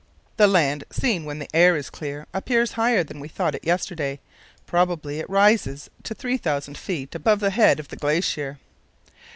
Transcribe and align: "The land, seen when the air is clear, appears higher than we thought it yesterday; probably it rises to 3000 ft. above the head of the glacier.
"The 0.37 0.47
land, 0.47 0.83
seen 0.91 1.25
when 1.25 1.37
the 1.37 1.47
air 1.55 1.77
is 1.77 1.91
clear, 1.91 2.25
appears 2.33 2.71
higher 2.71 3.03
than 3.03 3.19
we 3.19 3.27
thought 3.27 3.53
it 3.53 3.63
yesterday; 3.63 4.19
probably 4.65 5.19
it 5.19 5.29
rises 5.29 5.91
to 6.01 6.15
3000 6.15 6.73
ft. 6.75 7.13
above 7.13 7.39
the 7.39 7.51
head 7.51 7.79
of 7.79 7.89
the 7.89 7.97
glacier. 7.97 8.57